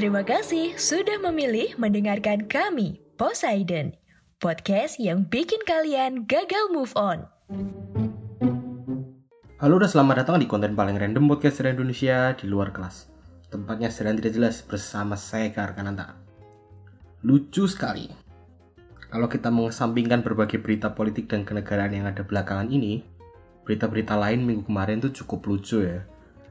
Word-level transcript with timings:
Terima 0.00 0.24
kasih 0.24 0.80
sudah 0.80 1.20
memilih 1.20 1.76
mendengarkan 1.76 2.48
kami, 2.48 3.04
Poseidon, 3.20 3.92
podcast 4.40 4.96
yang 4.96 5.28
bikin 5.28 5.60
kalian 5.68 6.24
gagal 6.24 6.72
move 6.72 6.88
on. 6.96 7.28
Halo 9.60 9.76
dan 9.76 9.92
selamat 9.92 10.24
datang 10.24 10.40
di 10.40 10.48
konten 10.48 10.72
paling 10.72 10.96
random 10.96 11.28
podcast 11.28 11.60
dari 11.60 11.76
Indonesia 11.76 12.32
di 12.32 12.48
luar 12.48 12.72
kelas. 12.72 13.12
Tempatnya 13.52 13.92
sedang 13.92 14.16
tidak 14.16 14.40
jelas 14.40 14.64
bersama 14.64 15.20
saya 15.20 15.52
Karkananta. 15.52 16.16
Lucu 17.20 17.68
sekali. 17.68 18.08
Kalau 19.12 19.28
kita 19.28 19.52
mengesampingkan 19.52 20.24
berbagai 20.24 20.64
berita 20.64 20.96
politik 20.96 21.28
dan 21.28 21.44
kenegaraan 21.44 21.92
yang 21.92 22.08
ada 22.08 22.24
belakangan 22.24 22.72
ini, 22.72 23.04
berita-berita 23.68 24.16
lain 24.16 24.48
minggu 24.48 24.64
kemarin 24.64 25.04
tuh 25.04 25.12
cukup 25.12 25.44
lucu 25.44 25.84
ya 25.84 26.08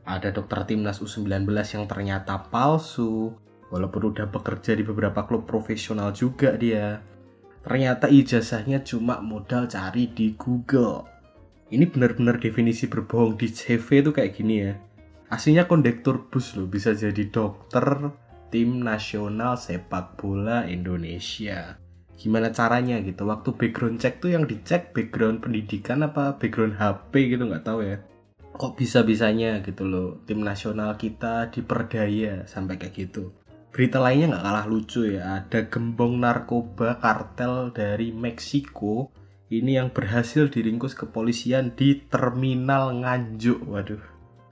ada 0.10 0.34
dokter 0.34 0.66
timnas 0.66 0.98
U19 1.06 1.46
yang 1.54 1.86
ternyata 1.86 2.50
palsu. 2.50 3.38
Walaupun 3.70 4.10
udah 4.10 4.26
bekerja 4.34 4.74
di 4.74 4.82
beberapa 4.82 5.30
klub 5.30 5.46
profesional 5.46 6.10
juga 6.10 6.58
dia. 6.58 7.06
Ternyata 7.62 8.10
ijazahnya 8.10 8.82
cuma 8.82 9.22
modal 9.22 9.70
cari 9.70 10.10
di 10.10 10.34
Google. 10.34 11.06
Ini 11.70 11.86
benar-benar 11.86 12.42
definisi 12.42 12.90
berbohong 12.90 13.38
di 13.38 13.46
CV 13.54 14.02
itu 14.02 14.10
kayak 14.10 14.34
gini 14.34 14.56
ya. 14.58 14.74
Aslinya 15.30 15.70
kondektur 15.70 16.26
bus 16.34 16.58
loh 16.58 16.66
bisa 16.66 16.98
jadi 16.98 17.30
dokter 17.30 18.10
tim 18.50 18.82
nasional 18.82 19.54
sepak 19.54 20.18
bola 20.18 20.66
Indonesia. 20.66 21.78
Gimana 22.18 22.50
caranya 22.50 22.98
gitu? 23.06 23.30
Waktu 23.30 23.54
background 23.54 24.02
check 24.02 24.18
tuh 24.18 24.34
yang 24.34 24.50
dicek 24.50 24.90
background 24.90 25.46
pendidikan 25.46 26.02
apa 26.02 26.42
background 26.42 26.82
HP 26.82 27.38
gitu 27.38 27.46
nggak 27.46 27.62
tahu 27.70 27.86
ya 27.86 28.02
kok 28.60 28.76
bisa-bisanya 28.76 29.64
gitu 29.64 29.88
loh 29.88 30.20
tim 30.28 30.44
nasional 30.44 31.00
kita 31.00 31.48
diperdaya 31.48 32.44
sampai 32.44 32.76
kayak 32.76 33.08
gitu. 33.08 33.32
Berita 33.72 34.04
lainnya 34.04 34.36
nggak 34.36 34.44
kalah 34.44 34.68
lucu 34.68 35.08
ya 35.08 35.40
ada 35.40 35.64
gembong 35.72 36.20
narkoba 36.20 37.00
kartel 37.00 37.72
dari 37.72 38.12
Meksiko. 38.12 39.16
Ini 39.48 39.82
yang 39.82 39.96
berhasil 39.96 40.52
diringkus 40.52 40.94
kepolisian 40.94 41.72
di 41.74 42.04
terminal 42.12 42.92
Nganjuk. 43.00 43.64
Waduh 43.64 44.04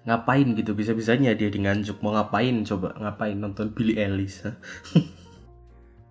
ngapain 0.07 0.55
gitu? 0.55 0.71
Bisa-bisanya 0.71 1.35
dia 1.35 1.51
di 1.51 1.59
Nganjuk. 1.59 1.99
Mau 1.99 2.15
ngapain? 2.15 2.63
Coba 2.63 2.95
ngapain 2.95 3.35
nonton 3.35 3.75
Billy 3.75 3.99
Ellis 3.99 4.39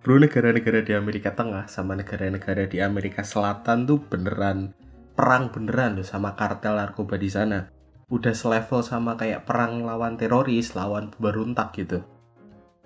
bro 0.07 0.23
negara-negara 0.23 0.87
di 0.87 0.95
Amerika 0.95 1.35
Tengah 1.35 1.67
sama 1.67 1.91
negara-negara 1.91 2.63
di 2.71 2.79
Amerika 2.79 3.27
Selatan 3.27 3.83
tuh 3.83 3.99
beneran 4.07 4.71
perang 5.17 5.51
beneran 5.51 5.99
loh 5.99 6.07
sama 6.07 6.31
kartel 6.31 6.79
narkoba 6.79 7.19
di 7.19 7.27
sana 7.27 7.67
udah 8.07 8.31
selevel 8.31 8.79
sama 8.87 9.19
kayak 9.19 9.43
perang 9.43 9.83
lawan 9.83 10.15
teroris, 10.15 10.71
lawan 10.79 11.11
pemberontak 11.11 11.75
gitu. 11.75 11.99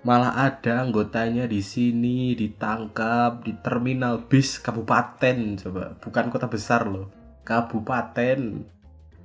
Malah 0.02 0.34
ada 0.34 0.82
anggotanya 0.82 1.46
di 1.46 1.62
sini 1.62 2.34
ditangkap 2.34 3.46
di 3.46 3.54
terminal 3.62 4.26
bis 4.26 4.58
kabupaten 4.58 5.62
coba, 5.62 5.94
bukan 6.02 6.26
kota 6.26 6.50
besar 6.50 6.90
loh. 6.90 7.06
Kabupaten. 7.46 8.66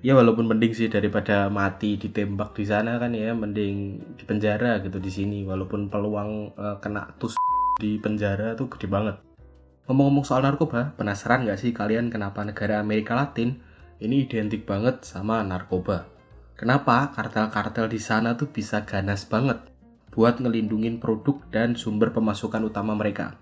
Ya 0.06 0.14
walaupun 0.14 0.46
mending 0.46 0.78
sih 0.78 0.86
daripada 0.94 1.50
mati 1.50 1.98
ditembak 1.98 2.54
di 2.54 2.70
sana 2.70 3.02
kan 3.02 3.18
ya, 3.18 3.34
mending 3.34 3.98
di 4.14 4.24
penjara 4.30 4.78
gitu 4.86 5.02
di 5.02 5.10
sini 5.10 5.42
walaupun 5.42 5.90
peluang 5.90 6.54
uh, 6.54 6.78
kena 6.78 7.10
tus 7.18 7.34
di 7.82 7.98
penjara 7.98 8.54
tuh 8.54 8.70
gede 8.70 8.86
banget. 8.86 9.18
Ngomong-ngomong 9.90 10.26
soal 10.30 10.46
narkoba, 10.46 10.94
penasaran 10.94 11.50
gak 11.50 11.58
sih 11.58 11.74
kalian 11.74 12.14
kenapa 12.14 12.46
negara 12.46 12.78
Amerika 12.78 13.18
Latin 13.18 13.66
ini 13.98 14.26
identik 14.26 14.66
banget 14.68 15.04
sama 15.06 15.42
narkoba. 15.42 16.06
Kenapa 16.58 17.14
kartel-kartel 17.14 17.90
di 17.90 18.02
sana 18.02 18.34
tuh 18.34 18.50
bisa 18.50 18.82
ganas 18.86 19.30
banget 19.30 19.62
buat 20.10 20.42
ngelindungin 20.42 20.98
produk 20.98 21.38
dan 21.54 21.78
sumber 21.78 22.10
pemasukan 22.10 22.66
utama 22.66 22.98
mereka? 22.98 23.38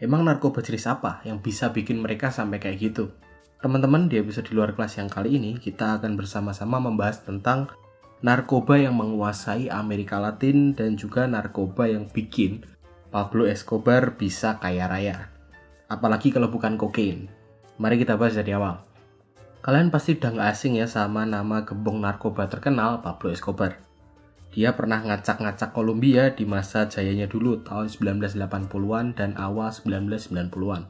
Emang 0.00 0.24
narkoba 0.24 0.60
jenis 0.64 0.88
apa 0.88 1.20
yang 1.24 1.40
bisa 1.40 1.72
bikin 1.72 2.00
mereka 2.00 2.32
sampai 2.32 2.60
kayak 2.60 2.80
gitu? 2.80 3.12
Teman-teman 3.60 4.08
di 4.08 4.16
episode 4.16 4.48
di 4.48 4.56
luar 4.56 4.72
kelas 4.72 4.96
yang 4.96 5.12
kali 5.12 5.36
ini 5.36 5.60
kita 5.60 6.00
akan 6.00 6.16
bersama-sama 6.16 6.80
membahas 6.80 7.20
tentang 7.20 7.68
narkoba 8.24 8.80
yang 8.80 8.96
menguasai 8.96 9.68
Amerika 9.68 10.16
Latin 10.16 10.72
dan 10.72 10.96
juga 10.96 11.28
narkoba 11.28 11.88
yang 11.88 12.08
bikin 12.08 12.64
Pablo 13.12 13.44
Escobar 13.44 14.16
bisa 14.16 14.56
kaya 14.56 14.88
raya. 14.88 15.28
Apalagi 15.92 16.32
kalau 16.32 16.48
bukan 16.48 16.80
kokain. 16.80 17.28
Mari 17.76 18.00
kita 18.00 18.16
bahas 18.16 18.36
dari 18.36 18.52
awal. 18.52 18.89
Kalian 19.60 19.92
pasti 19.92 20.16
udah 20.16 20.40
gak 20.40 20.50
asing 20.56 20.80
ya 20.80 20.88
sama 20.88 21.28
nama 21.28 21.68
gembong 21.68 22.00
narkoba 22.00 22.48
terkenal 22.48 23.04
Pablo 23.04 23.28
Escobar. 23.28 23.76
Dia 24.56 24.72
pernah 24.72 25.04
ngacak-ngacak 25.04 25.76
Kolombia 25.76 26.32
di 26.32 26.48
masa 26.48 26.88
jayanya 26.88 27.28
dulu 27.28 27.60
tahun 27.60 27.92
1980-an 27.92 29.12
dan 29.12 29.36
awal 29.36 29.68
1990-an. 29.68 30.88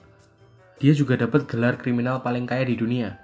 Dia 0.78 0.92
juga 0.94 1.18
dapat 1.18 1.50
gelar 1.50 1.82
kriminal 1.82 2.22
paling 2.22 2.46
kaya 2.46 2.62
di 2.62 2.78
dunia 2.78 3.18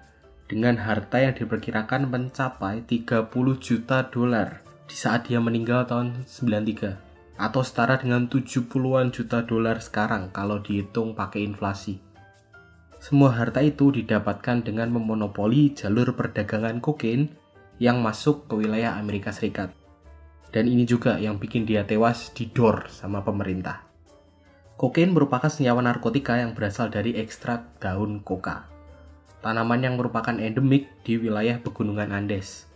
dengan 0.51 0.83
harta 0.83 1.23
yang 1.23 1.39
diperkirakan 1.39 2.11
mencapai 2.11 2.83
30 2.83 3.31
juta 3.63 4.07
dolar 4.11 4.67
di 4.87 4.95
saat 4.99 5.31
dia 5.31 5.43
meninggal 5.43 5.87
tahun 5.87 6.27
93 6.27 7.39
atau 7.39 7.63
setara 7.63 8.03
dengan 8.03 8.27
70-an 8.27 9.15
juta 9.15 9.47
dolar 9.47 9.78
sekarang 9.78 10.34
kalau 10.34 10.59
dihitung 10.59 11.15
pakai 11.15 11.47
inflasi. 11.47 12.06
Semua 12.97 13.31
harta 13.37 13.61
itu 13.61 13.93
didapatkan 13.93 14.65
dengan 14.65 14.89
memonopoli 14.89 15.77
jalur 15.77 16.17
perdagangan 16.17 16.81
kokain 16.81 17.29
yang 17.77 18.01
masuk 18.01 18.49
ke 18.49 18.57
wilayah 18.57 18.97
Amerika 18.97 19.31
Serikat. 19.31 19.73
Dan 20.49 20.73
ini 20.73 20.89
juga 20.89 21.21
yang 21.21 21.37
bikin 21.37 21.69
dia 21.69 21.84
tewas 21.84 22.33
didor 22.33 22.89
sama 22.89 23.21
pemerintah. 23.21 23.84
Kokain 24.77 25.12
merupakan 25.12 25.49
senyawa 25.49 25.84
narkotika 25.84 26.41
yang 26.41 26.57
berasal 26.57 26.89
dari 26.89 27.17
ekstrak 27.17 27.81
daun 27.81 28.21
koka. 28.25 28.69
Tanaman 29.45 29.84
yang 29.84 29.95
merupakan 30.01 30.37
endemik 30.37 30.89
di 31.05 31.21
wilayah 31.21 31.61
pegunungan 31.61 32.13
Andes. 32.13 32.69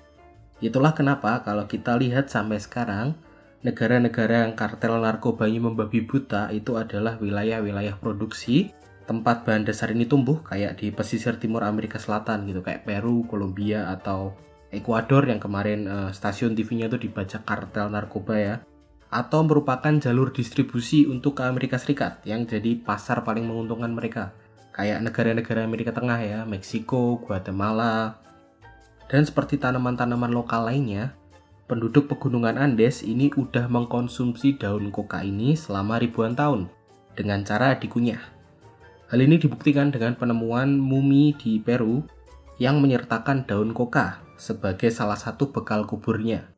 Itulah 0.60 0.92
kenapa 0.92 1.40
kalau 1.40 1.64
kita 1.64 1.96
lihat 1.96 2.28
sampai 2.28 2.60
sekarang, 2.60 3.16
negara-negara 3.64 4.44
yang 4.48 4.56
kartel 4.56 5.00
narkobanya 5.00 5.60
membabi 5.60 6.04
buta 6.04 6.52
itu 6.52 6.76
adalah 6.76 7.16
wilayah-wilayah 7.16 7.96
produksi 7.96 8.72
tempat 9.10 9.42
bahan 9.42 9.66
dasar 9.66 9.90
ini 9.90 10.06
tumbuh 10.06 10.38
kayak 10.46 10.78
di 10.78 10.94
pesisir 10.94 11.34
timur 11.42 11.66
Amerika 11.66 11.98
Selatan 11.98 12.46
gitu 12.46 12.62
kayak 12.62 12.86
Peru, 12.86 13.26
Kolombia 13.26 13.90
atau 13.90 14.38
Ekuador 14.70 15.26
yang 15.26 15.42
kemarin 15.42 15.90
uh, 15.90 16.14
stasiun 16.14 16.54
TV-nya 16.54 16.86
itu 16.86 16.94
dibaca 16.94 17.42
kartel 17.42 17.90
narkoba 17.90 18.38
ya. 18.38 18.56
Atau 19.10 19.42
merupakan 19.42 19.90
jalur 19.98 20.30
distribusi 20.30 21.10
untuk 21.10 21.34
ke 21.34 21.42
Amerika 21.42 21.74
Serikat 21.74 22.22
yang 22.22 22.46
jadi 22.46 22.78
pasar 22.78 23.26
paling 23.26 23.42
menguntungkan 23.42 23.90
mereka. 23.90 24.30
Kayak 24.70 25.02
negara-negara 25.02 25.66
Amerika 25.66 25.90
Tengah 25.90 26.22
ya 26.22 26.38
Meksiko, 26.46 27.18
Guatemala. 27.18 28.22
Dan 29.10 29.26
seperti 29.26 29.58
tanaman-tanaman 29.58 30.30
lokal 30.30 30.70
lainnya 30.70 31.18
penduduk 31.66 32.06
pegunungan 32.06 32.54
Andes 32.54 33.02
ini 33.02 33.34
udah 33.34 33.66
mengkonsumsi 33.66 34.54
daun 34.54 34.94
koka 34.94 35.26
ini 35.26 35.58
selama 35.58 35.98
ribuan 35.98 36.38
tahun 36.38 36.70
dengan 37.18 37.42
cara 37.42 37.74
dikunyah 37.74 38.39
Hal 39.10 39.26
ini 39.26 39.42
dibuktikan 39.42 39.90
dengan 39.90 40.14
penemuan 40.14 40.78
mumi 40.78 41.34
di 41.34 41.58
Peru 41.58 42.06
yang 42.62 42.78
menyertakan 42.78 43.42
daun 43.42 43.74
koka 43.74 44.22
sebagai 44.38 44.86
salah 44.94 45.18
satu 45.18 45.50
bekal 45.50 45.82
kuburnya. 45.82 46.54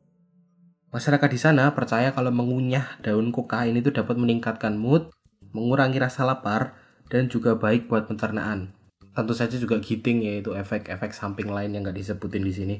Masyarakat 0.93 1.33
di 1.33 1.39
sana 1.41 1.73
percaya 1.73 2.13
kalau 2.13 2.29
mengunyah 2.29 3.01
daun 3.01 3.33
koka 3.33 3.65
ini 3.65 3.81
tuh 3.81 3.97
dapat 3.97 4.21
meningkatkan 4.21 4.77
mood, 4.77 5.09
mengurangi 5.49 5.97
rasa 5.97 6.29
lapar, 6.29 6.77
dan 7.09 7.25
juga 7.25 7.57
baik 7.57 7.89
buat 7.89 8.05
pencernaan. 8.05 8.69
Tentu 9.17 9.33
saja 9.33 9.57
juga 9.57 9.81
giting 9.81 10.21
yaitu 10.21 10.53
efek-efek 10.53 11.09
samping 11.09 11.49
lain 11.49 11.73
yang 11.73 11.81
nggak 11.81 11.97
disebutin 11.97 12.45
di 12.45 12.53
sini. 12.53 12.75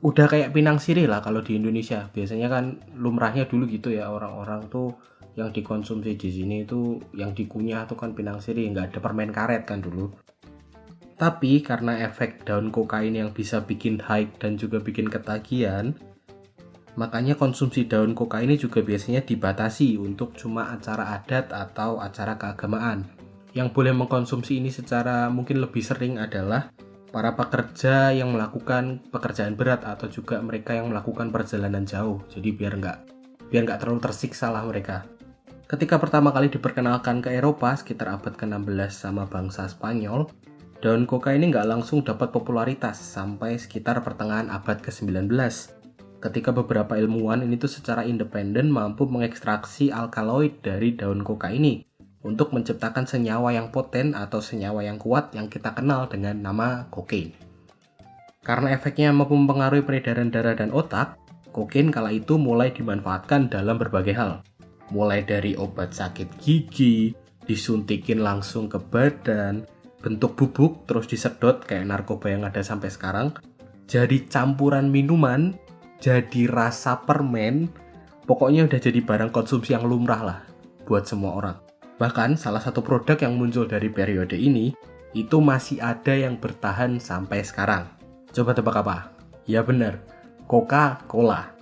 Udah 0.00 0.24
kayak 0.24 0.56
pinang 0.56 0.80
sirih 0.80 1.04
lah 1.04 1.20
kalau 1.20 1.44
di 1.44 1.60
Indonesia. 1.60 2.08
Biasanya 2.16 2.48
kan 2.48 2.80
lumrahnya 2.96 3.44
dulu 3.44 3.68
gitu 3.68 3.92
ya 3.92 4.08
orang-orang 4.08 4.72
tuh 4.72 4.96
yang 5.32 5.48
dikonsumsi 5.48 6.20
di 6.20 6.28
sini 6.28 6.68
itu 6.68 7.00
yang 7.16 7.32
dikunyah 7.32 7.88
tuh 7.88 7.96
kan 7.96 8.12
pinang 8.12 8.40
siri 8.44 8.68
nggak 8.68 8.92
ada 8.92 8.98
permen 9.00 9.32
karet 9.32 9.64
kan 9.64 9.80
dulu. 9.80 10.12
Tapi 11.16 11.62
karena 11.62 12.02
efek 12.04 12.42
daun 12.42 12.74
kokain 12.74 13.14
yang 13.14 13.30
bisa 13.30 13.62
bikin 13.62 14.02
high 14.02 14.28
dan 14.42 14.58
juga 14.58 14.82
bikin 14.82 15.06
ketagihan 15.06 15.94
makanya 16.92 17.40
konsumsi 17.40 17.88
daun 17.88 18.12
kokain 18.12 18.52
ini 18.52 18.60
juga 18.60 18.84
biasanya 18.84 19.24
dibatasi 19.24 19.96
untuk 19.96 20.36
cuma 20.36 20.68
acara 20.76 21.16
adat 21.16 21.48
atau 21.48 22.02
acara 22.02 22.36
keagamaan. 22.36 23.08
Yang 23.56 23.68
boleh 23.72 23.92
mengkonsumsi 23.96 24.60
ini 24.60 24.68
secara 24.68 25.28
mungkin 25.32 25.60
lebih 25.60 25.80
sering 25.80 26.20
adalah 26.20 26.72
para 27.12 27.36
pekerja 27.36 28.12
yang 28.12 28.32
melakukan 28.32 29.04
pekerjaan 29.12 29.56
berat 29.56 29.84
atau 29.84 30.08
juga 30.08 30.40
mereka 30.40 30.72
yang 30.76 30.88
melakukan 30.88 31.28
perjalanan 31.28 31.84
jauh. 31.84 32.24
Jadi 32.32 32.48
biar 32.52 32.76
nggak 32.80 32.98
biar 33.52 33.68
nggak 33.68 33.84
terlalu 33.84 34.00
tersiksa 34.00 34.48
lah 34.48 34.64
mereka 34.64 35.04
Ketika 35.72 35.96
pertama 35.96 36.36
kali 36.36 36.52
diperkenalkan 36.52 37.24
ke 37.24 37.32
Eropa 37.32 37.72
sekitar 37.72 38.12
abad 38.12 38.36
ke-16 38.36 38.92
sama 38.92 39.24
bangsa 39.24 39.64
Spanyol, 39.72 40.28
daun 40.84 41.08
koka 41.08 41.32
ini 41.32 41.48
nggak 41.48 41.64
langsung 41.64 42.04
dapat 42.04 42.28
popularitas 42.28 43.00
sampai 43.00 43.56
sekitar 43.56 44.04
pertengahan 44.04 44.52
abad 44.52 44.84
ke-19. 44.84 45.32
ketika 46.20 46.54
beberapa 46.54 46.94
ilmuwan 47.00 47.42
ini 47.42 47.56
tuh 47.56 47.72
secara 47.72 48.04
independen 48.04 48.68
mampu 48.68 49.08
mengekstraksi 49.08 49.90
alkaloid 49.90 50.60
dari 50.60 50.92
daun 50.92 51.24
koka 51.24 51.48
ini 51.50 51.88
untuk 52.20 52.52
menciptakan 52.52 53.08
senyawa 53.08 53.56
yang 53.56 53.72
poten 53.72 54.12
atau 54.12 54.44
senyawa 54.44 54.84
yang 54.84 55.00
kuat 55.00 55.32
yang 55.32 55.48
kita 55.48 55.72
kenal 55.72 56.04
dengan 56.06 56.36
nama 56.38 56.84
kokain. 56.92 57.32
Karena 58.44 58.76
efeknya 58.76 59.08
mampu 59.10 59.34
mempengaruhi 59.34 59.88
peredaran 59.88 60.28
darah 60.28 60.52
dan 60.52 60.68
otak, 60.68 61.16
kokain 61.48 61.88
kala 61.88 62.12
itu 62.12 62.36
mulai 62.36 62.70
dimanfaatkan 62.76 63.48
dalam 63.48 63.80
berbagai 63.80 64.14
hal. 64.14 64.44
Mulai 64.90 65.22
dari 65.22 65.54
obat 65.54 65.94
sakit 65.94 66.42
gigi, 66.42 67.14
disuntikin 67.46 68.24
langsung 68.24 68.66
ke 68.66 68.82
badan, 68.82 69.62
bentuk 70.02 70.34
bubuk 70.34 70.88
terus 70.90 71.06
disedot 71.06 71.62
kayak 71.62 71.86
narkoba 71.86 72.34
yang 72.34 72.42
ada 72.42 72.60
sampai 72.60 72.90
sekarang, 72.90 73.30
jadi 73.86 74.26
campuran 74.26 74.90
minuman, 74.90 75.54
jadi 76.02 76.50
rasa 76.50 77.06
permen, 77.06 77.70
pokoknya 78.26 78.66
udah 78.66 78.80
jadi 78.82 78.98
barang 78.98 79.30
konsumsi 79.30 79.78
yang 79.78 79.86
lumrah 79.86 80.22
lah 80.22 80.40
buat 80.86 81.06
semua 81.06 81.38
orang. 81.38 81.56
Bahkan 82.02 82.34
salah 82.34 82.58
satu 82.58 82.82
produk 82.82 83.14
yang 83.22 83.38
muncul 83.38 83.70
dari 83.70 83.86
periode 83.86 84.34
ini 84.34 84.74
itu 85.14 85.38
masih 85.38 85.78
ada 85.78 86.16
yang 86.16 86.40
bertahan 86.40 86.98
sampai 86.98 87.46
sekarang. 87.46 87.86
Coba 88.34 88.56
tebak 88.56 88.82
apa? 88.82 89.12
Ya 89.46 89.62
benar, 89.62 90.02
Coca-Cola. 90.50 91.54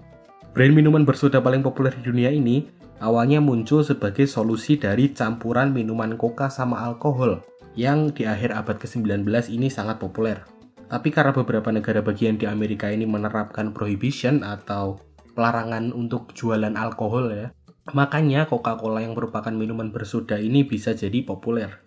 Brand 0.57 0.75
minuman 0.75 1.05
bersoda 1.05 1.39
paling 1.43 1.61
populer 1.61 1.93
di 1.95 2.03
dunia 2.03 2.31
ini 2.33 2.80
awalnya 3.01 3.41
muncul 3.41 3.81
sebagai 3.81 4.29
solusi 4.29 4.77
dari 4.77 5.11
campuran 5.11 5.73
minuman 5.73 6.15
coca 6.21 6.53
sama 6.53 6.85
alkohol 6.85 7.41
yang 7.75 8.13
di 8.13 8.29
akhir 8.29 8.53
abad 8.53 8.77
ke-19 8.77 9.25
ini 9.51 9.73
sangat 9.73 9.99
populer. 9.99 10.45
Tapi 10.91 11.09
karena 11.15 11.31
beberapa 11.31 11.71
negara 11.71 12.03
bagian 12.03 12.37
di 12.37 12.45
Amerika 12.51 12.91
ini 12.91 13.07
menerapkan 13.07 13.71
prohibition 13.71 14.43
atau 14.43 14.99
pelarangan 15.39 15.95
untuk 15.95 16.35
jualan 16.35 16.75
alkohol 16.75 17.31
ya, 17.31 17.47
makanya 17.95 18.51
Coca-Cola 18.51 19.01
yang 19.01 19.15
merupakan 19.15 19.55
minuman 19.55 19.95
bersoda 19.95 20.37
ini 20.37 20.67
bisa 20.67 20.93
jadi 20.93 21.23
populer. 21.23 21.79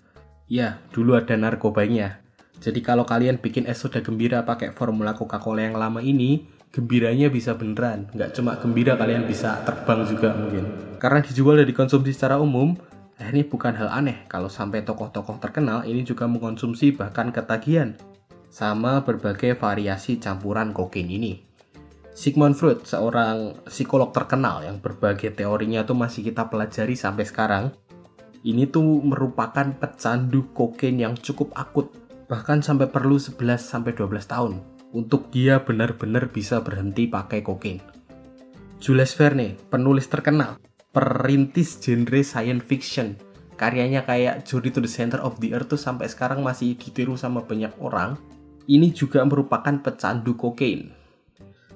Ya, 0.48 0.80
dulu 0.96 1.20
ada 1.20 1.36
narkobanya. 1.36 2.24
Jadi 2.64 2.80
kalau 2.80 3.04
kalian 3.04 3.44
bikin 3.44 3.68
es 3.68 3.84
soda 3.84 4.00
gembira 4.00 4.48
pakai 4.48 4.72
formula 4.72 5.12
Coca-Cola 5.12 5.68
yang 5.68 5.76
lama 5.76 6.00
ini, 6.00 6.48
gembiranya 6.74 7.30
bisa 7.30 7.54
beneran. 7.54 8.10
Nggak 8.18 8.34
cuma 8.34 8.58
gembira, 8.58 8.98
kalian 8.98 9.30
bisa 9.30 9.62
terbang 9.62 10.02
juga 10.10 10.34
mungkin. 10.34 10.98
Karena 10.98 11.22
dijual 11.22 11.62
dan 11.62 11.70
dikonsumsi 11.70 12.10
secara 12.10 12.42
umum, 12.42 12.74
eh, 13.22 13.30
ini 13.30 13.46
bukan 13.46 13.78
hal 13.78 13.94
aneh 13.94 14.26
kalau 14.26 14.50
sampai 14.50 14.82
tokoh-tokoh 14.82 15.38
terkenal 15.38 15.86
ini 15.86 16.02
juga 16.02 16.26
mengkonsumsi 16.26 16.98
bahkan 16.98 17.30
ketagihan 17.30 17.94
sama 18.50 19.06
berbagai 19.06 19.54
variasi 19.54 20.18
campuran 20.18 20.74
kokain 20.74 21.14
ini. 21.14 21.46
Sigmund 22.14 22.58
Freud, 22.58 22.86
seorang 22.86 23.58
psikolog 23.70 24.14
terkenal 24.14 24.66
yang 24.66 24.78
berbagai 24.78 25.34
teorinya 25.34 25.82
tuh 25.82 25.98
masih 25.98 26.26
kita 26.26 26.46
pelajari 26.46 26.94
sampai 26.94 27.26
sekarang, 27.26 27.66
ini 28.46 28.70
tuh 28.70 29.02
merupakan 29.02 29.66
pecandu 29.78 30.54
kokain 30.54 31.02
yang 31.02 31.18
cukup 31.18 31.50
akut, 31.58 31.90
bahkan 32.30 32.62
sampai 32.62 32.86
perlu 32.86 33.18
11 33.18 33.66
sampai 33.66 33.98
12 33.98 34.30
tahun 34.30 34.73
untuk 34.94 35.34
dia 35.34 35.66
benar-benar 35.66 36.30
bisa 36.30 36.62
berhenti 36.62 37.10
pakai 37.10 37.42
kokain. 37.42 37.82
Jules 38.78 39.18
Verne, 39.18 39.58
penulis 39.74 40.06
terkenal, 40.06 40.62
perintis 40.94 41.82
genre 41.82 42.22
science 42.22 42.62
fiction, 42.64 43.18
karyanya 43.58 44.06
kayak 44.06 44.46
Journey 44.46 44.70
to 44.70 44.80
the 44.80 44.92
Center 44.92 45.18
of 45.20 45.42
the 45.42 45.58
Earth 45.58 45.74
tuh 45.74 45.82
sampai 45.82 46.06
sekarang 46.06 46.46
masih 46.46 46.78
ditiru 46.78 47.18
sama 47.18 47.42
banyak 47.42 47.74
orang, 47.82 48.22
ini 48.70 48.94
juga 48.94 49.26
merupakan 49.26 49.74
pecandu 49.82 50.38
kokain. 50.38 50.94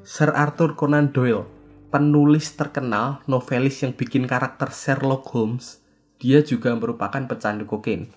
Sir 0.05 0.31
Arthur 0.31 0.77
Conan 0.77 1.11
Doyle, 1.11 1.43
penulis 1.89 2.53
terkenal, 2.53 3.25
novelis 3.25 3.81
yang 3.83 3.91
bikin 3.97 4.29
karakter 4.29 4.69
Sherlock 4.71 5.25
Holmes, 5.33 5.81
dia 6.21 6.45
juga 6.45 6.75
merupakan 6.77 7.23
pecandu 7.25 7.65
kokain. 7.65 8.07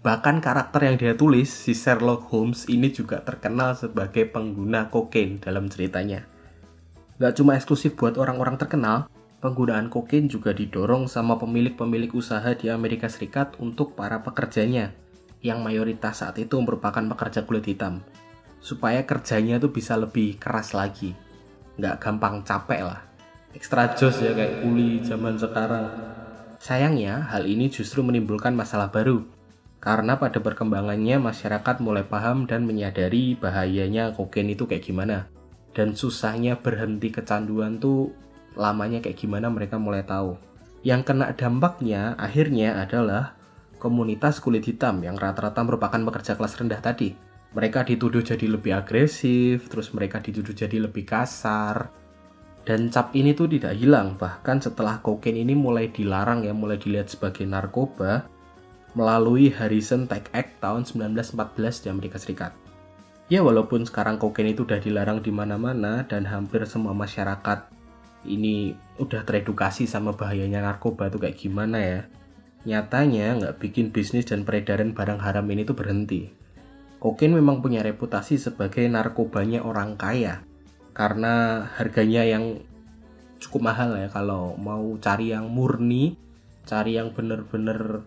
Bahkan 0.00 0.40
karakter 0.40 0.88
yang 0.88 0.96
dia 0.96 1.12
tulis, 1.12 1.52
si 1.52 1.76
Sherlock 1.76 2.32
Holmes 2.32 2.64
ini 2.72 2.88
juga 2.88 3.20
terkenal 3.20 3.76
sebagai 3.76 4.24
pengguna 4.32 4.88
kokain 4.88 5.36
dalam 5.36 5.68
ceritanya. 5.68 6.24
Gak 7.20 7.36
cuma 7.36 7.52
eksklusif 7.52 8.00
buat 8.00 8.16
orang-orang 8.16 8.56
terkenal, 8.56 9.12
penggunaan 9.44 9.92
kokain 9.92 10.24
juga 10.24 10.56
didorong 10.56 11.04
sama 11.04 11.36
pemilik-pemilik 11.36 12.16
usaha 12.16 12.48
di 12.56 12.72
Amerika 12.72 13.12
Serikat 13.12 13.60
untuk 13.60 13.92
para 13.92 14.24
pekerjanya 14.24 14.96
yang 15.44 15.60
mayoritas 15.60 16.24
saat 16.24 16.40
itu 16.40 16.56
merupakan 16.64 17.04
pekerja 17.04 17.44
kulit 17.44 17.68
hitam 17.68 18.00
supaya 18.60 19.04
kerjanya 19.04 19.60
tuh 19.60 19.68
bisa 19.68 20.00
lebih 20.00 20.40
keras 20.40 20.72
lagi. 20.72 21.12
Nggak 21.76 22.00
gampang 22.00 22.40
capek 22.40 22.88
lah. 22.88 23.00
Ekstra 23.52 23.92
jos 23.92 24.24
ya 24.24 24.32
kayak 24.32 24.64
kuli 24.64 25.04
zaman 25.04 25.36
sekarang. 25.36 25.92
Sayangnya 26.56 27.28
hal 27.28 27.44
ini 27.44 27.68
justru 27.68 28.00
menimbulkan 28.00 28.56
masalah 28.56 28.88
baru 28.88 29.39
karena 29.80 30.20
pada 30.20 30.38
perkembangannya 30.38 31.16
masyarakat 31.18 31.76
mulai 31.80 32.04
paham 32.04 32.44
dan 32.44 32.68
menyadari 32.68 33.34
bahayanya 33.34 34.12
kokain 34.12 34.52
itu 34.52 34.68
kayak 34.68 34.84
gimana 34.84 35.26
dan 35.72 35.96
susahnya 35.96 36.60
berhenti 36.60 37.08
kecanduan 37.08 37.80
tuh 37.80 38.12
lamanya 38.54 39.00
kayak 39.00 39.16
gimana 39.16 39.48
mereka 39.48 39.80
mulai 39.80 40.04
tahu 40.04 40.36
yang 40.84 41.04
kena 41.04 41.32
dampaknya 41.36 42.16
akhirnya 42.16 42.80
adalah 42.80 43.40
komunitas 43.80 44.44
kulit 44.44 44.68
hitam 44.68 45.00
yang 45.00 45.16
rata-rata 45.16 45.64
merupakan 45.64 45.98
pekerja 45.98 46.36
kelas 46.36 46.60
rendah 46.60 46.84
tadi. 46.84 47.16
Mereka 47.50 47.82
dituduh 47.82 48.22
jadi 48.22 48.46
lebih 48.46 48.76
agresif, 48.76 49.66
terus 49.66 49.90
mereka 49.90 50.22
dituduh 50.22 50.54
jadi 50.54 50.86
lebih 50.86 51.02
kasar. 51.02 51.90
Dan 52.62 52.92
cap 52.92 53.10
ini 53.16 53.34
tuh 53.34 53.50
tidak 53.50 53.74
hilang, 53.74 54.14
bahkan 54.20 54.62
setelah 54.62 55.02
kokain 55.02 55.34
ini 55.34 55.56
mulai 55.56 55.90
dilarang 55.90 56.46
ya, 56.46 56.54
mulai 56.54 56.78
dilihat 56.78 57.10
sebagai 57.10 57.42
narkoba 57.48 58.28
melalui 58.94 59.54
Harrison 59.54 60.10
Tech 60.10 60.26
Act 60.34 60.58
tahun 60.58 60.86
1914 60.88 61.86
di 61.86 61.88
Amerika 61.90 62.18
Serikat. 62.18 62.52
Ya 63.30 63.46
walaupun 63.46 63.86
sekarang 63.86 64.18
kokain 64.18 64.50
itu 64.50 64.66
udah 64.66 64.82
dilarang 64.82 65.22
di 65.22 65.30
mana-mana 65.30 66.02
dan 66.10 66.26
hampir 66.26 66.66
semua 66.66 66.90
masyarakat 66.90 67.70
ini 68.26 68.74
udah 68.98 69.22
teredukasi 69.22 69.86
sama 69.86 70.12
bahayanya 70.12 70.60
narkoba 70.60 71.08
tuh 71.08 71.24
kayak 71.24 71.40
gimana 71.40 71.78
ya 71.80 72.00
nyatanya 72.68 73.40
nggak 73.40 73.56
bikin 73.56 73.88
bisnis 73.88 74.28
dan 74.28 74.44
peredaran 74.44 74.92
barang 74.92 75.22
haram 75.22 75.46
ini 75.48 75.64
tuh 75.64 75.78
berhenti. 75.78 76.28
Kokain 77.00 77.32
memang 77.32 77.64
punya 77.64 77.80
reputasi 77.80 78.36
sebagai 78.36 78.84
narkobanya 78.84 79.64
orang 79.64 79.96
kaya 79.96 80.44
karena 80.92 81.64
harganya 81.80 82.28
yang 82.28 82.60
cukup 83.40 83.72
mahal 83.72 83.96
ya 83.96 84.12
kalau 84.12 84.52
mau 84.60 84.84
cari 85.00 85.32
yang 85.32 85.48
murni, 85.48 86.20
cari 86.68 87.00
yang 87.00 87.16
bener-bener 87.16 88.04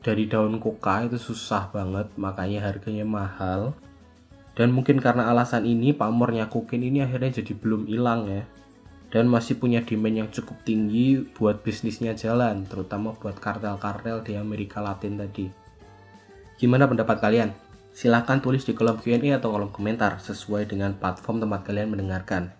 dari 0.00 0.28
daun 0.28 0.58
koka 0.58 1.06
itu 1.06 1.20
susah 1.20 1.68
banget 1.70 2.10
makanya 2.16 2.66
harganya 2.66 3.06
mahal. 3.06 3.76
Dan 4.56 4.72
mungkin 4.72 5.00
karena 5.04 5.28
alasan 5.28 5.68
ini 5.68 5.92
pamornya 5.92 6.48
kokain 6.48 6.80
ini 6.80 7.04
akhirnya 7.04 7.44
jadi 7.44 7.52
belum 7.52 7.84
hilang 7.84 8.24
ya 8.24 8.42
dan 9.10 9.30
masih 9.30 9.56
punya 9.56 9.82
demand 9.86 10.26
yang 10.26 10.28
cukup 10.28 10.58
tinggi 10.66 11.22
buat 11.38 11.62
bisnisnya 11.62 12.18
jalan, 12.18 12.66
terutama 12.66 13.14
buat 13.14 13.38
kartel-kartel 13.38 14.26
di 14.26 14.34
Amerika 14.34 14.82
Latin 14.82 15.16
tadi. 15.16 15.46
Gimana 16.58 16.90
pendapat 16.90 17.22
kalian? 17.22 17.50
Silahkan 17.96 18.42
tulis 18.44 18.66
di 18.66 18.76
kolom 18.76 19.00
Q&A 19.00 19.40
atau 19.40 19.56
kolom 19.56 19.72
komentar 19.72 20.20
sesuai 20.20 20.68
dengan 20.68 20.92
platform 20.92 21.40
tempat 21.40 21.64
kalian 21.64 21.96
mendengarkan. 21.96 22.52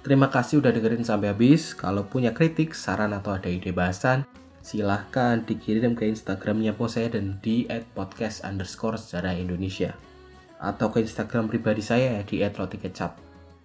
Terima 0.00 0.32
kasih 0.32 0.64
udah 0.64 0.72
dengerin 0.72 1.04
sampai 1.04 1.36
habis. 1.36 1.76
Kalau 1.76 2.06
punya 2.08 2.32
kritik, 2.32 2.72
saran 2.72 3.12
atau 3.12 3.36
ada 3.36 3.50
ide 3.50 3.74
bahasan, 3.74 4.24
silahkan 4.60 5.42
dikirim 5.44 5.94
ke 5.94 6.06
Instagramnya 6.08 6.74
Poseidon 6.74 7.38
di 7.40 7.64
@podcast 7.94 8.44
underscore 8.44 8.98
sejarah 8.98 9.38
Indonesia 9.38 9.94
atau 10.58 10.90
ke 10.90 11.00
Instagram 11.02 11.46
pribadi 11.46 11.82
saya 11.82 12.22
di 12.26 12.42
@rotikecap. 12.42 13.18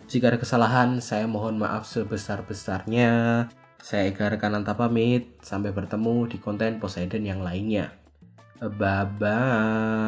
Jika 0.07 0.29
ada 0.29 0.38
kesalahan, 0.38 1.01
saya 1.01 1.25
mohon 1.25 1.57
maaf 1.57 1.88
sebesar-besarnya. 1.89 3.47
Saya 3.83 4.12
Eka 4.12 4.29
Rekananta 4.31 4.75
pamit. 4.75 5.39
Sampai 5.43 5.71
bertemu 5.71 6.27
di 6.29 6.38
konten 6.39 6.79
Poseidon 6.79 7.23
yang 7.25 7.41
lainnya. 7.43 7.91
Bye-bye. 8.63 10.03